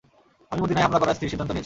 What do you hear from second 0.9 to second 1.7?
করার স্থির সিদ্ধান্ত নিয়েছি।